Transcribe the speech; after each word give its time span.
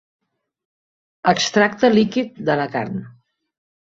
Extracte 1.33 1.91
líquid 1.97 2.41
de 2.49 2.57
la 2.61 2.67
carn. 2.77 2.99